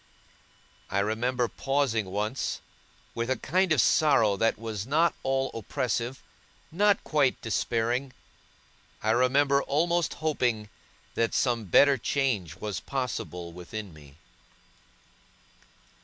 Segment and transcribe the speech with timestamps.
[0.89, 2.59] I remember pausing once,
[3.13, 6.23] with a kind of sorrow that was not all oppressive,
[6.71, 8.11] not quite despairing.
[9.03, 10.69] I remember almost hoping
[11.13, 14.15] that some better change was possible within me.